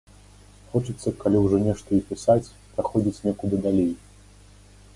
Хочацца, 0.71 1.09
калі 1.23 1.37
ўжо 1.43 1.59
нешта 1.67 1.89
і 1.97 2.01
пісаць, 2.09 2.53
праходзіць 2.77 3.23
некуды 3.29 3.55
далей. 3.67 3.91